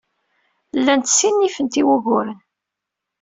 [0.79, 2.39] Llant ssinifent i wuguren.